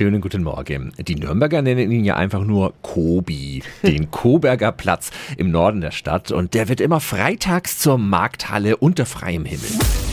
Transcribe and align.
Schönen 0.00 0.22
guten 0.22 0.44
Morgen. 0.44 0.94
Die 0.96 1.14
Nürnberger 1.14 1.60
nennen 1.60 1.92
ihn 1.92 2.06
ja 2.06 2.16
einfach 2.16 2.42
nur 2.42 2.72
Kobi, 2.80 3.62
den 3.82 4.10
Koberger 4.10 4.72
Platz 4.72 5.10
im 5.36 5.50
Norden 5.50 5.82
der 5.82 5.90
Stadt. 5.90 6.32
Und 6.32 6.54
der 6.54 6.70
wird 6.70 6.80
immer 6.80 7.00
freitags 7.00 7.78
zur 7.78 7.98
Markthalle 7.98 8.78
unter 8.78 9.04
freiem 9.04 9.44
Himmel. 9.44 9.68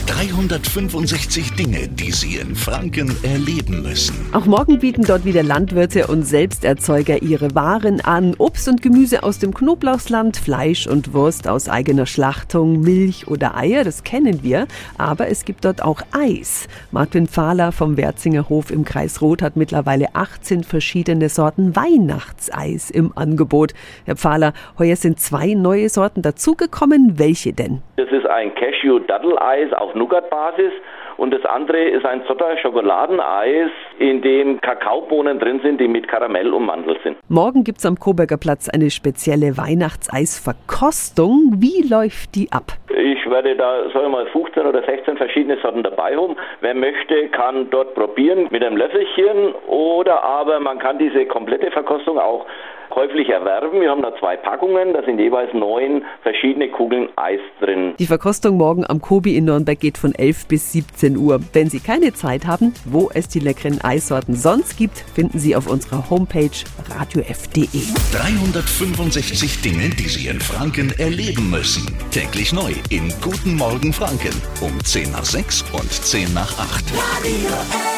365 0.08 1.52
Dinge, 1.52 1.86
die 1.86 2.10
Sie 2.10 2.38
in 2.38 2.54
Franken 2.54 3.14
erleben 3.22 3.82
müssen. 3.82 4.14
Auch 4.32 4.46
morgen 4.46 4.78
bieten 4.78 5.04
dort 5.06 5.26
wieder 5.26 5.42
Landwirte 5.42 6.06
und 6.06 6.22
Selbsterzeuger 6.22 7.20
ihre 7.22 7.54
Waren 7.54 8.00
an. 8.00 8.34
Obst 8.38 8.68
und 8.68 8.80
Gemüse 8.80 9.22
aus 9.22 9.38
dem 9.38 9.52
Knoblauchsland, 9.52 10.38
Fleisch 10.38 10.86
und 10.86 11.12
Wurst 11.12 11.46
aus 11.46 11.68
eigener 11.68 12.06
Schlachtung, 12.06 12.80
Milch 12.80 13.28
oder 13.28 13.54
Eier, 13.54 13.84
das 13.84 14.02
kennen 14.02 14.42
wir. 14.42 14.66
Aber 14.96 15.28
es 15.28 15.44
gibt 15.44 15.66
dort 15.66 15.82
auch 15.84 16.00
Eis. 16.12 16.68
Martin 16.90 17.26
Fahler 17.26 17.70
vom 17.70 17.98
Werzinger 17.98 18.48
Hof 18.48 18.70
im 18.70 18.86
Kreis 18.86 19.20
Roth 19.20 19.42
hat 19.42 19.56
mittlerweile 19.56 20.14
18 20.14 20.64
verschiedene 20.64 21.28
Sorten 21.28 21.76
Weihnachtseis 21.76 22.90
im 22.90 23.12
Angebot. 23.14 23.74
Herr 24.06 24.16
Pfahler, 24.16 24.54
heuer 24.78 24.96
sind 24.96 25.20
zwei 25.20 25.52
neue 25.52 25.90
Sorten 25.90 26.22
dazugekommen. 26.22 27.18
Welche 27.18 27.52
denn? 27.52 27.82
Das 27.96 28.08
ist 28.10 28.26
ein 28.26 28.54
Cashew-Daddel-Eis 28.54 29.72
auf 29.74 29.94
Nougat-Basis 29.98 30.72
und 31.16 31.32
das 31.34 31.44
andere 31.44 31.78
ist 31.78 32.06
ein 32.06 32.24
Zotter-Schokoladeneis, 32.26 33.70
in 33.98 34.22
dem 34.22 34.60
Kakaobohnen 34.60 35.38
drin 35.40 35.60
sind, 35.62 35.80
die 35.80 35.88
mit 35.88 36.06
Karamell 36.08 36.52
ummantelt 36.52 37.00
sind. 37.02 37.16
Morgen 37.28 37.64
gibt 37.64 37.78
es 37.78 37.86
am 37.86 37.96
Koberger 37.96 38.36
Platz 38.36 38.68
eine 38.68 38.90
spezielle 38.90 39.58
Weihnachtseisverkostung. 39.58 41.54
Wie 41.56 41.82
läuft 41.88 42.36
die 42.36 42.52
ab? 42.52 42.72
Ich 42.96 43.28
werde 43.28 43.56
da, 43.56 43.90
sagen 43.90 44.06
wir 44.06 44.08
mal, 44.10 44.26
15 44.26 44.64
oder 44.64 44.82
16 44.84 45.16
verschiedene 45.16 45.58
Sorten 45.60 45.82
dabei 45.82 46.16
haben. 46.16 46.36
Wer 46.60 46.74
möchte, 46.74 47.28
kann 47.28 47.68
dort 47.70 47.94
probieren 47.94 48.46
mit 48.50 48.64
einem 48.64 48.76
Löffelchen 48.76 49.54
oder 49.66 50.22
aber 50.22 50.60
man 50.60 50.78
kann 50.78 50.98
diese 50.98 51.26
komplette 51.26 51.70
Verkostung 51.70 52.18
auch 52.18 52.46
käuflich 52.90 53.28
erwerben. 53.28 53.80
Wir 53.80 53.90
haben 53.90 54.02
da 54.02 54.14
zwei 54.18 54.36
Packungen, 54.36 54.92
da 54.92 55.02
sind 55.02 55.18
jeweils 55.18 55.52
neun 55.54 56.04
verschiedene 56.22 56.68
Kugeln 56.68 57.08
Eis 57.16 57.40
drin. 57.60 57.94
Die 57.98 58.06
Verkostung 58.06 58.56
morgen 58.56 58.84
am 58.88 59.00
Kobi 59.00 59.36
in 59.36 59.44
Nürnberg 59.44 59.78
geht 59.78 59.98
von 59.98 60.14
11 60.14 60.48
bis 60.48 60.72
17 60.72 61.16
Uhr. 61.16 61.40
Wenn 61.52 61.68
Sie 61.68 61.80
keine 61.80 62.12
Zeit 62.12 62.46
haben, 62.46 62.74
wo 62.84 63.10
es 63.12 63.28
die 63.28 63.40
leckeren 63.40 63.80
Eissorten 63.82 64.34
sonst 64.34 64.76
gibt, 64.78 64.98
finden 65.14 65.38
Sie 65.38 65.56
auf 65.56 65.70
unserer 65.70 66.10
Homepage 66.10 66.50
radiof.de. 66.98 67.66
365 68.12 69.62
Dinge, 69.62 69.90
die 69.90 70.08
Sie 70.08 70.28
in 70.28 70.40
Franken 70.40 70.92
erleben 70.98 71.50
müssen. 71.50 71.86
Täglich 72.10 72.52
neu 72.52 72.72
in 72.90 73.12
Guten 73.22 73.56
Morgen 73.56 73.92
Franken 73.92 74.34
um 74.60 74.78
10 74.82 75.12
nach 75.12 75.24
6 75.24 75.64
und 75.72 75.90
10 75.90 76.34
nach 76.34 76.58
8. 76.58 76.84
Radio 76.94 77.48
F. 77.48 77.97